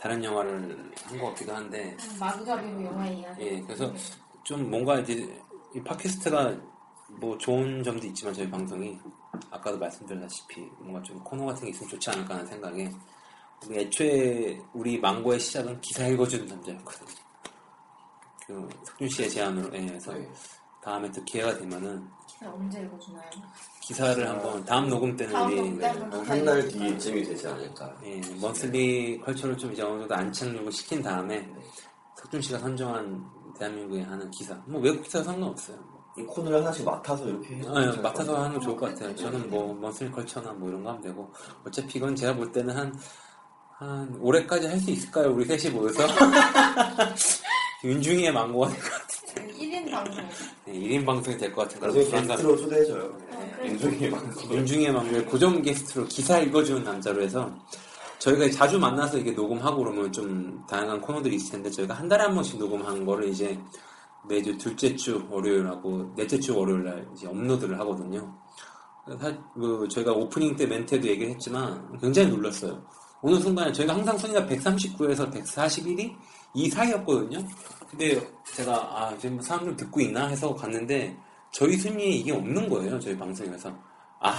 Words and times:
다른 0.00 0.24
영화를 0.24 0.90
한 1.04 1.18
것 1.18 1.26
같기도 1.28 1.54
한데 1.54 1.94
마구잡이로 2.18 2.84
영화 2.84 3.06
이야기. 3.06 3.42
예, 3.44 3.60
그래서 3.60 3.92
좀 4.42 4.70
뭔가 4.70 4.98
이제 5.00 5.38
이 5.74 5.80
팟캐스트가 5.82 6.56
뭐 7.20 7.36
좋은 7.36 7.82
점도 7.82 8.06
있지만 8.06 8.32
저희 8.32 8.50
방송이 8.50 8.98
아까도 9.50 9.78
말씀드렸다시피 9.78 10.62
뭔가 10.78 11.02
좀 11.02 11.22
코너 11.22 11.44
같은 11.44 11.64
게 11.64 11.70
있으면 11.70 11.90
좋지 11.90 12.08
않을까 12.10 12.34
하는 12.34 12.46
생각에 12.46 12.90
우리 13.66 13.78
애초에 13.80 14.58
우리 14.72 14.98
망고의 14.98 15.38
시작은 15.38 15.80
기사 15.82 16.06
읽어주는 16.06 16.46
남자였거든요. 16.46 17.08
그 18.46 18.68
석준 18.84 19.08
씨의 19.08 19.30
제안으로 19.30 19.76
예, 19.76 19.84
그래서 19.86 20.14
다음에 20.82 21.10
또 21.12 21.22
기회가 21.24 21.56
되면은 21.58 22.08
기사 22.26 22.50
언제 22.50 22.80
읽어주나요? 22.80 23.24
기사를 23.80 24.28
한번 24.28 24.64
다음 24.64 24.88
녹음 24.88 25.16
때는 25.16 25.32
다음 25.32 25.46
우리 25.48 25.56
녹음 25.56 25.78
때 25.78 25.86
한번 25.86 26.22
네, 26.22 26.28
한 26.28 26.44
달 26.44 26.68
뒤쯤이 26.68 27.22
되지 27.24 27.48
않을까. 27.48 27.94
예, 28.04 28.20
먼슬리 28.40 29.20
컬처를 29.20 29.56
좀 29.58 29.72
이제 29.72 29.82
어느 29.82 29.98
정도 30.00 30.14
안착력을 30.14 30.72
시킨 30.72 31.02
다음에 31.02 31.46
석준 32.16 32.40
씨가 32.40 32.58
선정한 32.60 33.22
대한민국에 33.58 34.02
하는 34.02 34.30
기사 34.30 34.54
뭐 34.66 34.80
외국 34.80 35.02
기사 35.02 35.22
상관없어요. 35.22 35.76
이 36.18 36.22
코너를 36.22 36.58
하나씩 36.60 36.84
맡아서 36.84 37.24
이렇게 37.28 37.60
아, 37.68 37.82
예, 37.82 38.00
맡아서 38.00 38.36
하는 38.42 38.54
거 38.54 38.60
좋을 38.60 38.76
것 38.76 38.86
같아요. 38.94 39.14
저는 39.16 39.50
뭐 39.50 39.74
먼슬리 39.74 40.10
컬처나 40.10 40.52
뭐 40.52 40.68
이런 40.68 40.82
거 40.82 40.90
하면 40.90 41.02
되고 41.02 41.30
어차피 41.66 41.98
이건 41.98 42.16
제가 42.16 42.34
볼 42.34 42.50
때는 42.52 42.74
한, 42.76 42.98
한 43.78 44.16
올해까지 44.20 44.66
할 44.66 44.78
수 44.80 44.90
있을까요? 44.90 45.32
우리 45.32 45.44
셋이 45.44 45.74
모여서 45.74 46.02
윤중이의 47.84 48.32
망고가 48.32 48.68
될것 48.68 48.90
같은데 48.90 48.98
1인 48.98 48.98
방송. 48.98 48.99
네, 50.66 50.72
1인 50.74 51.04
방송이 51.06 51.36
될 51.36 51.52
것 51.52 51.62
같은 51.62 51.80
그런 51.80 51.94
게스트로 51.94 52.56
초대해줘요. 52.56 53.18
윤중이 53.64 54.10
방송. 54.10 54.52
윤중의 54.52 54.92
망고의 54.92 55.26
고정 55.26 55.62
게스트로 55.62 56.04
기사 56.06 56.38
읽어주는 56.38 56.84
남자로 56.84 57.22
해서 57.22 57.50
저희가 58.18 58.50
자주 58.50 58.78
만나서 58.78 59.18
이게 59.18 59.30
녹음하고 59.32 59.78
그러면 59.82 60.12
좀 60.12 60.62
다양한 60.68 61.00
코너들이 61.00 61.36
있을 61.36 61.52
텐데 61.52 61.70
저희가 61.70 61.94
한 61.94 62.08
달에 62.08 62.24
한 62.24 62.34
번씩 62.34 62.58
녹음하는 62.58 63.04
거를 63.06 63.28
이제 63.28 63.58
매주 64.28 64.56
둘째 64.58 64.94
주 64.94 65.26
월요일하고 65.30 66.12
넷째 66.14 66.38
주 66.38 66.56
월요일 66.56 66.84
날 66.84 67.08
이제 67.14 67.26
업로드를 67.26 67.78
하거든요. 67.80 68.36
사- 69.18 69.34
그 69.54 69.88
저희가 69.90 70.12
오프닝 70.12 70.54
때 70.56 70.66
멘트에도 70.66 71.08
얘기했지만 71.08 71.98
굉장히 72.00 72.28
놀랐어요. 72.28 72.84
어느 73.22 73.36
순간에 73.36 73.72
저희가 73.72 73.94
항상 73.94 74.16
순위가 74.18 74.46
139에서 74.46 75.32
141이 75.32 76.14
이 76.54 76.68
사이였거든요. 76.68 77.38
근데 77.90 78.20
제가 78.54 78.74
아 78.74 79.16
지금 79.18 79.36
뭐 79.36 79.44
사람들 79.44 79.76
듣고 79.76 80.00
있나 80.00 80.26
해서 80.28 80.54
갔는데 80.54 81.16
저희 81.52 81.76
순위에 81.76 82.06
이게 82.06 82.32
없는 82.32 82.68
거예요. 82.68 82.98
저희 83.00 83.16
방송에서 83.16 83.72
아 84.20 84.32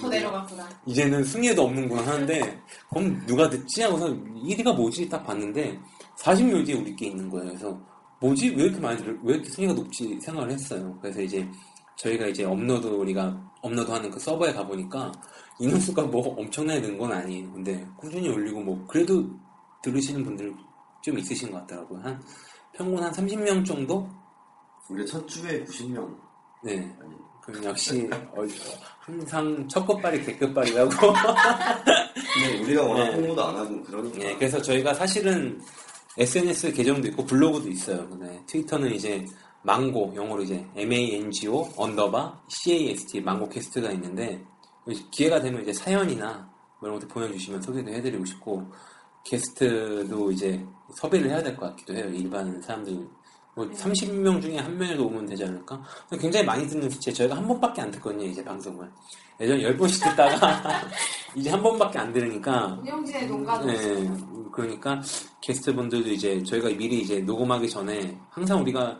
더 0.00 0.08
내려갔구나. 0.08 0.66
이제는 0.86 1.22
순위에도 1.22 1.64
없는구나 1.64 2.00
하는데 2.06 2.58
그럼 2.88 3.22
누가 3.26 3.50
듣지 3.50 3.82
하고서 3.82 4.06
1위가 4.08 4.74
뭐지 4.74 5.06
딱 5.06 5.22
봤는데 5.22 5.78
40명 6.18 6.64
뒤에 6.64 6.76
우리께 6.76 7.08
있는 7.08 7.28
거예요. 7.28 7.48
그래서 7.48 7.78
뭐지 8.18 8.54
왜 8.56 8.64
이렇게 8.64 8.80
많이 8.80 8.96
들- 8.96 9.20
왜 9.22 9.34
이렇게 9.34 9.50
순위가 9.50 9.74
높지 9.74 10.18
생각을 10.22 10.50
했어요. 10.50 10.96
그래서 11.02 11.20
이제 11.20 11.46
저희가 11.96 12.26
이제 12.26 12.42
업로드 12.44 12.86
우리가 12.86 13.38
업로드 13.60 13.90
하는 13.90 14.10
그 14.10 14.18
서버에 14.18 14.54
가 14.54 14.66
보니까 14.66 15.12
인원수가 15.58 16.04
뭐 16.04 16.36
엄청나게 16.40 16.80
는 16.80 16.96
건 16.96 17.12
아니에요. 17.12 17.52
근데 17.52 17.86
꾸준히 17.98 18.30
올리고 18.30 18.60
뭐 18.62 18.82
그래도 18.88 19.28
들으시는 19.82 20.24
분들 20.24 20.54
좀 21.02 21.18
있으신 21.18 21.50
것 21.50 21.58
같더라고요. 21.60 22.00
한 22.02 22.22
평균 22.72 23.02
한 23.02 23.12
30명 23.12 23.66
정도? 23.66 24.08
우리 24.88 25.04
첫 25.06 25.26
주에 25.28 25.64
90명. 25.64 26.16
네. 26.62 26.76
아니, 27.00 27.14
그럼 27.42 27.64
역시 27.64 28.08
어, 28.12 28.46
항상 29.00 29.66
첫 29.68 29.84
끝발이 29.84 30.24
개끝발이라고. 30.24 30.90
근데 32.34 32.62
우리가 32.62 32.82
워낙 32.84 33.04
네. 33.04 33.14
홍보도 33.16 33.44
안 33.44 33.56
하고 33.56 33.82
그러니까. 33.82 34.18
네, 34.18 34.36
그래서 34.36 34.62
저희가 34.62 34.94
사실은 34.94 35.60
SNS 36.18 36.72
계정도 36.72 37.08
있고 37.08 37.24
블로그도 37.24 37.68
있어요. 37.68 38.06
네, 38.20 38.40
트위터는 38.46 38.94
이제 38.94 39.26
망고 39.62 40.12
영어로 40.14 40.42
이제 40.42 40.66
M-A-N-G-O 40.76 41.72
underbar 41.76 42.42
C-A-S-T 42.48 43.20
망고 43.20 43.48
캐스트가 43.48 43.90
있는데 43.92 44.44
기회가 45.10 45.40
되면 45.40 45.62
이제 45.62 45.72
사연이나 45.72 46.50
뭐 46.80 46.88
이런 46.88 46.98
것도 46.98 47.08
보내주시면 47.08 47.62
소개도 47.62 47.92
해드리고 47.92 48.24
싶고 48.24 48.70
게스트도 49.24 50.30
이제 50.32 50.64
섭외를 50.96 51.30
해야 51.30 51.42
될 51.42 51.56
것 51.56 51.66
같기도 51.70 51.94
해요. 51.94 52.06
일반 52.12 52.60
사람들 52.60 53.06
뭐 53.54 53.68
30명 53.68 54.40
중에 54.40 54.58
한 54.58 54.76
명이라도 54.78 55.06
오면 55.06 55.26
되지 55.26 55.44
않을까? 55.44 55.82
굉장히 56.18 56.44
많이 56.46 56.66
듣는 56.66 56.88
수치 56.88 57.12
저희가 57.12 57.36
한 57.36 57.46
번밖에 57.46 57.82
안 57.82 57.90
듣거든요 57.90 58.24
이제 58.24 58.42
방송을. 58.44 58.88
예전에 59.40 59.62
열 59.62 59.76
번씩 59.76 60.02
듣다가 60.04 60.62
이제 61.36 61.50
한 61.50 61.62
번밖에 61.62 61.98
안 61.98 62.12
들으니까. 62.12 62.78
운영진의 62.80 63.26
농가도 63.28 63.66
네, 63.66 64.10
그러니까 64.52 65.00
게스트분들도 65.40 66.10
이제 66.10 66.42
저희가 66.42 66.68
미리 66.68 67.00
이제 67.00 67.20
녹음하기 67.20 67.68
전에 67.68 68.18
항상 68.30 68.60
우리가 68.60 68.98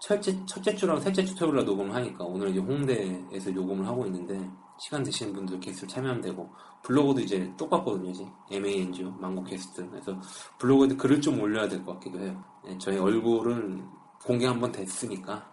첫째, 0.00 0.44
첫째 0.46 0.74
주랑 0.74 0.98
셋째 1.00 1.24
주 1.24 1.34
토요일 1.34 1.56
날 1.56 1.64
녹음을 1.64 1.94
하니까 1.94 2.24
오늘 2.24 2.48
이제 2.50 2.58
홍대에서 2.60 3.50
녹음을 3.50 3.86
하고 3.86 4.06
있는데 4.06 4.50
시간 4.78 5.02
되시는 5.02 5.32
분들 5.34 5.60
게스트 5.60 5.86
참여하면 5.86 6.22
되고 6.22 6.50
블로그도 6.82 7.20
이제 7.20 7.52
똑같거든요 7.58 8.10
이제. 8.10 8.26
MANGO 8.50 9.10
망고 9.18 9.44
게스트. 9.44 9.88
그래서 9.90 10.18
블로그에도 10.58 10.96
글을 10.96 11.20
좀 11.20 11.38
올려야 11.40 11.68
될 11.68 11.84
것 11.84 11.94
같기도 11.94 12.18
해요. 12.20 12.42
네, 12.64 12.76
저희 12.78 12.96
얼굴은 12.98 13.86
공개 14.24 14.46
한번 14.46 14.72
됐으니까 14.72 15.46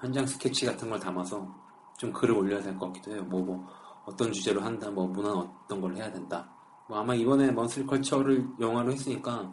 현장 0.00 0.24
스케치 0.26 0.66
같은 0.66 0.88
걸 0.88 1.00
담아서 1.00 1.52
좀 1.98 2.12
글을 2.12 2.34
올려야 2.36 2.62
될 2.62 2.78
것 2.78 2.86
같기도 2.86 3.12
해요. 3.12 3.24
뭐, 3.24 3.42
뭐 3.42 3.66
어떤 4.06 4.32
주제로 4.32 4.60
한다 4.60 4.88
뭐 4.90 5.06
문화는 5.08 5.36
어떤 5.36 5.80
걸 5.80 5.96
해야 5.96 6.10
된다. 6.12 6.48
뭐 6.88 6.98
아마 6.98 7.12
이번에 7.14 7.50
먼슬 7.50 7.84
컬처를 7.86 8.48
영화로 8.60 8.92
했으니까 8.92 9.52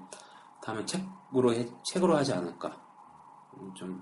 다음에 0.61 0.85
책으로 0.85 1.53
해- 1.55 1.67
책으로 1.85 2.15
하지 2.15 2.33
않을까. 2.33 2.71
음, 3.59 3.73
좀 3.73 3.99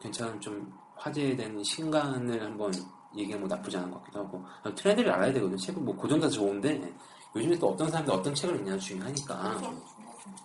괜찮은 0.00 0.40
좀 0.40 0.72
화제되는 0.96 1.62
신간을 1.64 2.42
한번 2.42 2.72
얘기하면 3.16 3.48
나쁘지 3.48 3.76
않은 3.78 3.90
것 3.90 3.98
같기도 4.00 4.20
하고. 4.20 4.44
아, 4.62 4.74
트렌드를 4.74 5.10
알아야 5.12 5.32
되거든요. 5.32 5.56
책은 5.56 5.84
뭐 5.84 5.94
고전다 5.96 6.28
좋은데 6.28 6.92
요즘에 7.34 7.58
또 7.58 7.70
어떤 7.70 7.90
사람들 7.90 8.12
어떤 8.14 8.34
책을 8.34 8.56
읽냐 8.56 8.76
중요하니까. 8.78 9.60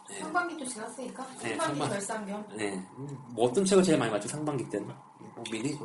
네. 0.10 0.20
상반기도 0.20 0.66
지났으니까? 0.66 1.26
네, 1.42 1.56
상반기 1.56 1.60
상반- 1.80 1.90
결산경? 1.90 2.48
네. 2.56 2.74
음, 2.98 3.08
뭐 3.34 3.50
어떤 3.50 3.66
책을 3.66 3.84
제일 3.84 3.98
많이 3.98 4.12
봤죠? 4.12 4.28
상반기 4.28 4.68
때는? 4.70 4.88
뭐 4.88 5.44
미리? 5.52 5.78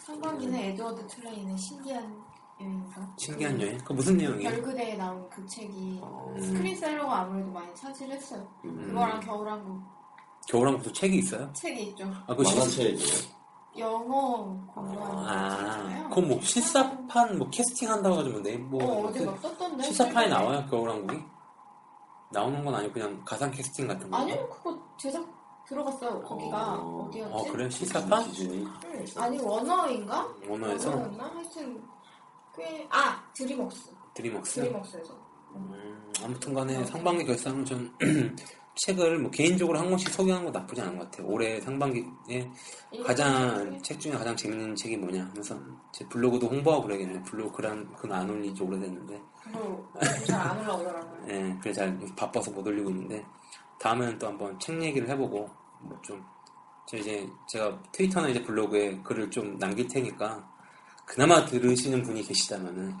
상반기는 0.00 0.54
에드워드 0.58 1.06
틀레이는 1.06 1.56
신기한 1.56 2.22
여행인가? 2.60 3.14
신기한 3.16 3.60
여행? 3.60 3.78
그 3.78 3.92
무슨 3.92 4.16
내용이에요? 4.16 4.50
별그대에 4.50 4.96
나온 4.96 5.28
그 5.30 5.46
책이 5.46 6.00
어, 6.02 6.34
스크린셀러가 6.42 7.20
아무래도 7.20 7.50
많이 7.52 7.72
차지를 7.74 8.14
했어요. 8.16 8.46
음. 8.64 8.82
그거랑 8.88 9.20
겨울왕국 9.20 9.80
겨울왕국도 10.48 10.92
책이 10.92 11.18
있어요? 11.18 11.50
책이 11.52 11.82
있죠 11.90 12.10
아, 12.26 12.34
그 12.34 12.42
시, 12.44 12.54
만화책이에요. 12.56 13.38
영어 13.78 14.56
공부하는 14.74 15.28
아, 15.28 16.08
그건 16.08 16.28
뭐 16.28 16.40
실사판 16.40 17.38
뭐 17.38 17.48
캐스팅 17.50 17.88
한다고 17.90 18.16
해가지고 18.16 18.42
네, 18.42 18.56
뭐 18.56 18.82
어, 18.82 19.02
그 19.02 19.08
어디 19.08 19.24
막 19.24 19.38
썼던데 19.40 19.84
실사판이 19.84 20.28
나와요 20.30 20.66
겨울왕국이? 20.68 21.22
나오는 22.30 22.64
건 22.64 22.74
아니고 22.74 22.92
그냥 22.94 23.22
가상 23.24 23.50
캐스팅 23.50 23.86
같은 23.86 24.10
거? 24.10 24.16
아니요 24.16 24.48
그거 24.48 24.78
제작 24.98 25.24
들어갔어요 25.66 26.22
거기가 26.22 26.74
어. 26.74 27.04
어, 27.06 27.10
디였지 27.12 27.32
어 27.32 27.52
그래 27.52 27.68
실사판? 27.70 28.24
기준이. 28.24 28.64
응. 28.84 29.04
아니 29.16 29.38
원어인가? 29.38 30.28
원어에서 30.48 30.90
원어였나? 30.90 31.24
하여튼 31.34 31.82
꽤아 32.56 33.22
드림웍스 33.34 33.90
드림웍스 34.14 34.60
드림웍스에서 34.62 35.12
음, 35.54 36.12
아무튼간에 36.24 36.84
상반기 36.86 37.24
결산은 37.26 37.64
좀 37.64 37.94
책을 38.78 39.18
뭐 39.18 39.30
개인적으로 39.30 39.78
한 39.78 39.90
권씩 39.90 40.08
소개하는 40.10 40.46
거 40.46 40.58
나쁘지 40.58 40.80
않은 40.80 40.98
것 40.98 41.10
같아요. 41.10 41.26
올해 41.26 41.60
상반기에 41.60 42.50
가장 43.04 43.80
책 43.82 44.00
중에 44.00 44.12
가장 44.12 44.34
재밌는 44.34 44.74
책이 44.74 44.96
뭐냐 44.96 45.26
하면서 45.26 45.56
제 45.92 46.06
블로그도 46.08 46.48
홍보하고 46.48 46.84
그래야겠네. 46.84 47.22
블로그 47.22 47.56
글안 47.56 47.92
그건 47.94 48.12
안 48.12 48.30
올린 48.30 48.54
지 48.54 48.62
오래됐는데. 48.62 49.20
잘안 50.26 50.60
올라오더라고요. 50.60 51.24
예, 51.30 51.56
그래 51.60 51.72
잘 51.72 51.98
바빠서 52.16 52.50
못 52.50 52.66
올리고 52.66 52.90
있는데 52.90 53.24
다음에는 53.78 54.18
또 54.18 54.26
한번 54.26 54.58
책 54.58 54.82
얘기를 54.82 55.08
해보고 55.08 55.48
뭐 55.80 56.00
좀 56.88 57.00
이제 57.00 57.28
제가 57.46 57.82
트위터나 57.92 58.28
이제 58.28 58.42
블로그에 58.42 58.98
글을 59.02 59.30
좀 59.30 59.58
남길 59.58 59.86
테니까 59.88 60.48
그나마 61.04 61.44
들으시는 61.44 62.02
분이 62.02 62.22
계시다면은 62.22 62.94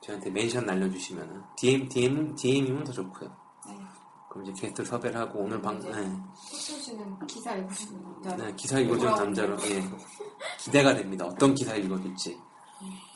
저한테 0.00 0.30
mention 0.30 0.64
날려주시면은 0.64 1.42
DM 1.56 1.88
DM 1.88 2.34
DM이면 2.34 2.84
더 2.84 2.92
좋고요. 2.92 3.30
네. 4.30 4.34
그럼 4.34 4.46
이제 4.46 4.52
게스트 4.62 4.84
섭외를 4.84 5.18
하고 5.20 5.40
오늘 5.40 5.60
방 5.60 5.78
네, 5.80 5.90
호수 5.90 6.80
씨는 6.80 7.26
기사 7.26 7.54
읽으시는 7.56 8.00
남자. 8.22 8.36
네, 8.36 8.54
기사 8.56 8.78
읽어준 8.78 9.00
돌아오는 9.00 9.24
남자로 9.24 9.56
예, 9.64 9.84
기대가 10.58 10.94
됩니다. 10.94 11.24
어떤 11.26 11.52
기사 11.54 11.74
읽어줄지 11.74 12.38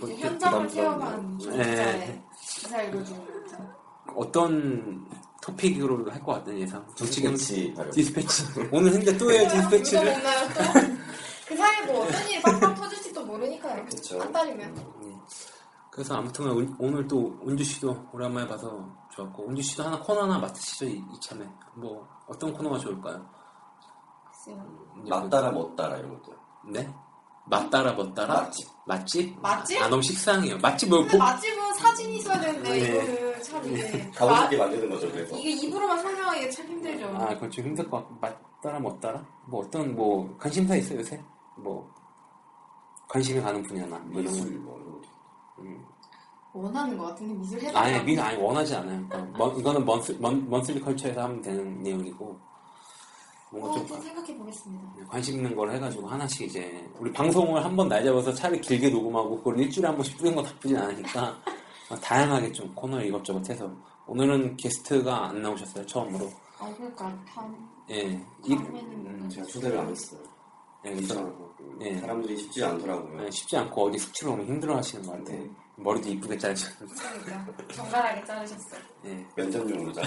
뭐 0.01 0.09
이제 0.11 0.27
현장을 0.27 0.67
부담스럽네요. 0.67 1.39
체험한 1.39 1.39
네. 1.39 1.47
기자의 1.47 2.23
기사 2.41 2.83
읽어주는 2.83 3.27
남자. 3.27 3.77
어떤 4.17 5.07
토픽으로 5.41 6.11
할 6.11 6.21
것 6.23 6.33
같은 6.33 6.59
예상. 6.59 6.85
정치경 6.97 7.37
발효. 7.77 7.91
디스패치. 7.93 8.45
오늘 8.73 8.93
근데 8.93 9.17
또 9.17 9.31
해요 9.31 9.47
디스패치를. 9.53 10.15
그 11.47 11.57
사이에 11.57 11.87
뭐 11.87 12.05
어떤 12.07 12.27
일이 12.29 12.41
빡빡 12.43 12.75
터질지도 12.75 13.25
모르니까요. 13.25 13.85
그쵸. 13.85 14.19
한 14.21 14.33
달이면. 14.33 14.75
네. 15.03 15.15
그래서 15.91 16.15
아무튼 16.17 16.47
은- 16.49 16.75
오늘 16.79 17.07
또 17.07 17.39
은주 17.47 17.63
씨도 17.63 18.09
오랜만에 18.13 18.49
봐서 18.49 18.89
좋았고 19.17 19.49
은주 19.49 19.63
씨도 19.63 19.85
하나 19.85 19.99
코너 20.01 20.23
하나 20.23 20.39
맡으시죠 20.39 20.87
이, 20.87 21.03
이참에 21.15 21.47
뭐 21.75 22.07
어떤 22.27 22.53
코너가 22.53 22.79
좋을까요? 22.79 23.25
이제 25.03 25.09
맞따라 25.09 25.51
못따라 25.51 25.97
이런 25.97 26.11
것도. 26.21 26.33
그- 26.33 26.71
네 26.71 26.93
맞따라 27.47 27.93
멋따라 27.93 28.35
맛집. 28.43 28.69
맛집? 28.87 29.41
맛집? 29.41 29.81
아 29.83 29.89
너무 29.89 30.03
식상해요. 30.03 30.59
맛집 30.59 30.89
뭐 30.89 31.05
보- 31.07 31.17
맛집은 31.19 31.75
사진이 31.75 32.17
있어야 32.17 32.41
되는데 32.41 32.71
네. 32.71 32.79
이거는 32.79 33.43
참 33.43 33.65
이게 33.67 34.11
맛- 34.21 34.41
싶게 34.43 34.57
만드는 34.59 34.91
거죠 34.91 35.11
그래서. 35.13 35.37
이게 35.37 35.51
입으로만 35.67 35.99
설명하기가 36.01 36.51
참 36.51 36.67
힘들죠. 36.67 37.07
아 37.17 37.29
그건 37.35 37.51
좀 37.51 37.65
힘들 37.67 37.89
것 37.91 37.99
같고 37.99 38.15
맞따라 38.21 38.81
멋따라 38.81 39.25
뭐 39.47 39.65
어떤 39.65 39.95
뭐 39.95 40.37
관심사 40.39 40.75
있어요 40.77 40.99
요새 41.01 41.23
뭐 41.57 41.91
관심이 43.09 43.41
가는 43.41 43.63
분야나 43.63 43.99
뭐 43.99 44.21
이런 44.21 44.65
거. 44.67 44.94
원하는 46.55 46.97
것 46.97 47.07
같은데 47.07 47.35
미술 47.35 47.61
해달라고. 47.61 47.79
아니, 47.79 48.05
민, 48.05 48.19
아니, 48.21 48.41
원하지 48.41 48.75
않아요. 48.77 49.05
그러니까 49.09 49.39
먼- 49.39 49.59
이거는 49.59 49.85
먼슬, 49.85 50.17
먼, 50.21 50.49
먼슬리 50.49 50.81
컬처에서 50.81 51.23
하면 51.23 51.43
되는 51.43 51.83
내용이고, 51.83 52.39
뭔가 53.51 53.71
어, 53.71 53.73
좀좀 53.75 54.01
생각해 54.01 54.37
보겠습니다. 54.39 54.85
관심 55.09 55.37
있는 55.37 55.55
걸 55.57 55.73
해가지고 55.73 56.07
하나씩 56.09 56.43
이제, 56.43 56.89
우리 56.99 57.13
방송을 57.13 57.65
한 57.65 57.75
번 57.77 57.89
날 57.89 58.05
잡아서 58.05 58.33
차라리 58.33 58.61
길게 58.61 58.89
녹음하고, 58.91 59.37
그걸 59.39 59.59
일주일에 59.61 59.89
한 59.89 59.97
번씩 59.97 60.17
뿌리는 60.17 60.37
건 60.37 60.45
나쁘진 60.45 60.77
않으니까, 60.77 61.37
어, 61.91 61.97
다양하게 62.01 62.53
좀 62.53 62.73
코너를 62.75 63.07
이것저것 63.07 63.49
해서, 63.51 63.71
오늘은 64.07 64.57
게스트가 64.57 65.27
안 65.31 65.43
나오셨어요, 65.43 65.85
처음으로. 65.87 66.31
아 66.61 66.73
그러니까 66.77 67.19
참 67.35 67.69
예. 67.91 68.21
이, 68.45 68.55
다음에는 68.57 68.93
음, 69.07 69.29
제가 69.29 69.45
초대를 69.49 69.77
안 69.79 69.89
했어요. 69.89 70.21
예, 70.85 70.91
그렇죠. 70.91 71.03
귀찮아서. 71.15 71.55
예. 71.81 71.99
사람들이 71.99 72.37
쉽지 72.39 72.65
않더라고요. 72.65 73.25
예, 73.27 73.31
쉽지 73.31 73.57
않고 73.57 73.87
어디 73.87 73.99
숙취로 73.99 74.33
오면 74.33 74.47
힘들어 74.47 74.77
하시는 74.77 75.05
것 75.05 75.13
같아. 75.13 75.33
네. 75.33 75.51
머리도 75.77 76.09
이쁘게 76.09 76.39
자르셨는데. 76.39 76.95
그러니까 77.25 77.53
정갈하게 77.75 78.25
자르셨어요. 78.25 78.81
예. 79.07 79.27
면접용으로 79.37 79.93
잘. 79.93 80.05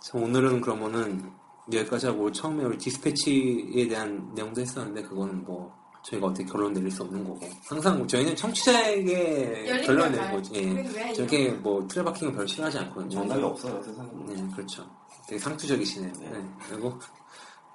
자, 0.00 0.18
오늘은 0.18 0.60
그러면은 0.60 1.30
여기까지 1.72 2.06
하고 2.06 2.30
처음에 2.32 2.64
우리 2.64 2.76
디스패치에 2.78 3.86
대한 3.88 4.32
내용도 4.34 4.60
했었는데 4.60 5.02
그거는 5.02 5.44
뭐 5.44 5.72
저희가 6.02 6.26
어떻게 6.26 6.44
결론 6.44 6.72
내릴 6.72 6.90
수 6.90 7.02
없는 7.04 7.22
거고 7.22 7.40
항상 7.64 8.06
저희는 8.08 8.34
청취자에게 8.34 9.82
결론. 9.86 10.10
내는 10.10 10.32
거지 10.32 10.52
예. 10.54 11.12
저렇게 11.12 11.50
뭐걸 11.52 12.32
별로 12.32 12.46
싫어하지 12.46 12.78
않거든요 12.78 13.10
정답이 13.10 13.42
없어요 13.42 13.80
세상에. 13.82 14.10
네 14.26 14.48
그렇죠 14.52 14.84
되게 15.28 15.38
상투적이시네요 15.38 16.12
네. 16.18 16.30
네. 16.30 16.44
그리고 16.68 16.98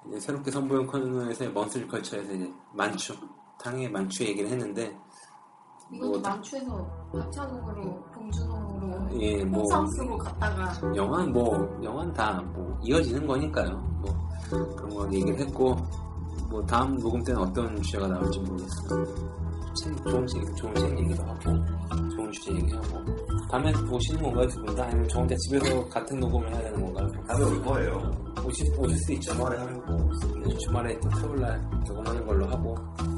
이제 0.08 0.20
새롭게 0.20 0.50
선보인 0.50 0.86
코너에서 0.86 1.48
먼슬 1.50 1.88
컬처에서 1.88 2.34
이제 2.34 2.52
만추 2.74 3.16
탕의 3.58 3.90
만추 3.90 4.22
얘기를 4.24 4.50
했는데 4.50 4.94
이것도 5.92 6.10
뭐, 6.10 6.20
만추에서 6.20 6.86
하차곡으로 7.12 8.04
봉준호로 8.14 9.20
예, 9.20 9.44
뭐 9.44 9.60
홍상수로 9.60 10.18
갔다가 10.18 10.72
영화는 10.94 11.32
뭐 11.32 11.78
영화는 11.82 12.12
다 12.12 12.42
뭐 12.54 12.78
이어지는 12.82 13.26
거니까요. 13.26 13.76
뭐 14.00 14.28
그런 14.50 14.88
거 14.94 15.12
얘기를 15.12 15.38
했고 15.40 15.74
뭐 16.50 16.64
다음 16.66 16.96
녹음 16.98 17.22
때는 17.24 17.40
어떤 17.40 17.80
주제가 17.82 18.06
나올지 18.06 18.38
모르겠어요. 18.40 19.06
책 19.74 19.96
좋은 20.06 20.26
책 20.26 20.56
좋은 20.56 20.74
책 20.74 20.98
얘기도 20.98 21.22
하고 21.24 21.40
좋은 22.10 22.32
주제 22.32 22.52
얘기하고 22.52 22.86
다음에 23.50 23.72
오시는 23.90 24.22
건가요 24.22 24.48
두 24.48 24.64
분 24.64 24.74
다? 24.74 24.84
아니면 24.84 25.06
저 25.08 25.18
혼자 25.20 25.34
집에서 25.36 25.88
같은 25.88 26.18
녹음을 26.20 26.50
해야 26.52 26.62
되는 26.62 26.84
건가요? 26.84 27.08
다음에 27.26 27.44
올 27.44 27.62
거예요. 27.62 28.10
오실 28.46 28.66
오실 28.78 28.96
수 28.98 29.12
있죠. 29.14 29.32
주말에 29.32 29.58
하려고. 29.58 30.10
네, 30.44 30.56
주말에 30.58 31.00
또 31.00 31.08
토요일 31.10 31.40
날 31.40 31.70
녹음하는 31.86 32.26
걸로 32.26 32.46
하고 32.46 32.74
네. 32.98 33.17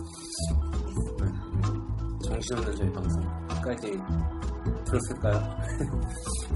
정신없는 2.41 2.77
저희 2.77 2.93
방송 2.93 3.23
끝까지 3.49 4.01
들었을까요? 4.87 5.57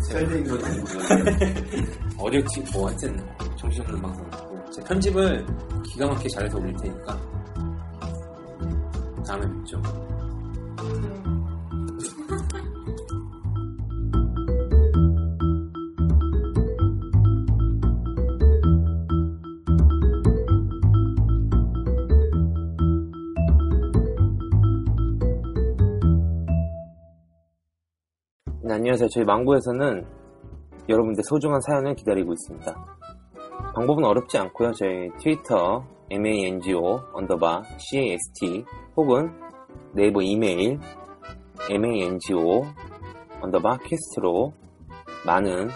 셀데인 0.09 0.45
건 0.49 0.65
아닌데. 0.65 1.85
어렵지 2.19 2.65
뭐 2.73 2.89
하여튼 2.89 3.27
정신없는 3.57 4.01
방송 4.01 4.31
제 4.73 4.83
편집을 4.83 5.47
기가 5.85 6.07
막히게 6.07 6.29
잘해서 6.31 6.59
올릴 6.59 6.75
테니까 6.77 7.21
다음에 9.27 9.47
뵙죠 9.47 9.83
네, 9.83 11.44
안녕하세요 28.75 29.09
저희 29.11 29.25
망고에서는 29.25 30.05
여러분들 30.88 31.23
소중한 31.29 31.61
사연을 31.61 31.94
기다리고 31.94 32.32
있습니다 32.32 32.75
방법은 33.73 34.05
어렵지 34.05 34.37
않고요. 34.37 34.73
저희 34.73 35.11
트위터 35.21 35.85
mango 36.11 37.00
underbar 37.12 37.62
cast 37.79 38.65
혹은 38.97 39.31
네이버 39.93 40.23
이메일 40.23 40.81
mango 41.71 42.65
underbar 43.40 43.78
cast로 43.78 44.52
많은 45.25 45.69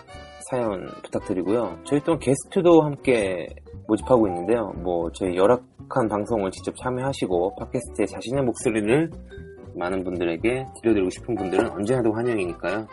사연 0.50 0.86
부탁드리고요. 1.04 1.78
저희 1.84 2.00
또 2.00 2.18
게스트도 2.18 2.82
함께 2.82 3.46
모집하고 3.86 4.26
있는데요. 4.28 4.72
뭐 4.76 5.10
저희 5.12 5.36
열악한 5.36 6.08
방송을 6.08 6.50
직접 6.50 6.74
참여하시고 6.76 7.56
팟캐스트에 7.56 8.06
자신의 8.06 8.44
목소리를 8.44 9.10
많은 9.78 10.04
분들에게 10.04 10.66
들려드리고 10.82 11.10
싶은 11.10 11.34
분들은 11.34 11.70
언제나도 11.70 12.12
환영이니까요. 12.12 12.86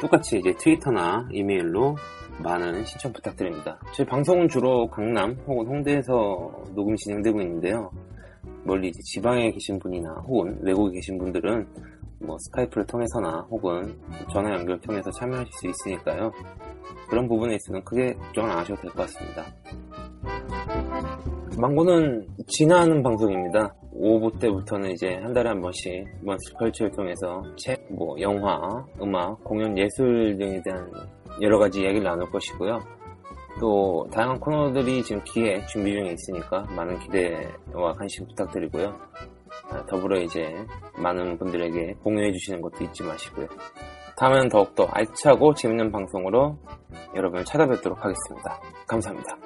똑같이 0.00 0.38
이제 0.38 0.52
트위터나 0.58 1.28
이메일로 1.30 1.96
많은 2.42 2.84
신청 2.84 3.12
부탁드립니다. 3.12 3.78
저희 3.94 4.06
방송은 4.06 4.48
주로 4.48 4.88
강남 4.88 5.36
혹은 5.46 5.66
홍대에서 5.66 6.64
녹음 6.74 6.96
진행되고 6.96 7.40
있는데요. 7.40 7.90
멀리 8.64 8.88
이제 8.88 8.98
지방에 9.04 9.50
계신 9.52 9.78
분이나 9.78 10.10
혹은 10.26 10.58
외국에 10.62 10.94
계신 10.94 11.18
분들은 11.18 11.66
뭐 12.20 12.36
스카이프를 12.38 12.86
통해서나 12.86 13.46
혹은 13.50 13.96
전화 14.32 14.54
연결 14.54 14.80
통해서 14.80 15.10
참여하실 15.10 15.52
수 15.52 15.68
있으니까요. 15.68 16.32
그런 17.08 17.28
부분에 17.28 17.54
있어서는 17.56 17.84
크게 17.84 18.14
걱정을 18.14 18.50
안 18.50 18.58
하셔도 18.58 18.80
될 18.82 18.90
것 18.92 19.02
같습니다. 19.02 19.44
망고는 21.58 22.26
진화하는 22.46 23.02
방송입니다. 23.02 23.74
오후 23.92 24.30
때부터는 24.38 24.90
이제 24.92 25.14
한 25.22 25.32
달에 25.32 25.50
한 25.50 25.60
번씩 25.60 26.06
먼스 26.22 26.52
컬처를 26.54 26.92
통해서 26.92 27.42
책, 27.56 27.86
뭐 27.90 28.18
영화, 28.20 28.58
음악, 29.00 29.42
공연, 29.44 29.76
예술 29.76 30.36
등에 30.38 30.60
대한 30.62 30.90
여러 31.40 31.58
가지 31.58 31.82
이야기를 31.82 32.02
나눌 32.02 32.30
것이고요. 32.30 32.80
또 33.60 34.06
다양한 34.10 34.40
코너들이 34.40 35.02
지금 35.02 35.22
기회 35.24 35.64
준비 35.66 35.92
중에 35.92 36.14
있으니까 36.14 36.62
많은 36.74 36.98
기대와 37.00 37.92
관심 37.98 38.26
부탁드리고요. 38.28 38.96
아, 39.70 39.86
더불어 39.86 40.20
이제 40.20 40.54
많은 40.96 41.38
분들에게 41.38 41.96
공유해 42.02 42.32
주시는 42.32 42.62
것도 42.62 42.84
잊지 42.84 43.02
마시고요. 43.02 43.46
다음에는 44.16 44.48
더욱더 44.48 44.86
알차고 44.86 45.54
재밌는 45.54 45.92
방송으로 45.92 46.56
여러분을 47.14 47.44
찾아뵙도록 47.44 48.02
하겠습니다. 48.02 48.60
감사합니다. 48.86 49.36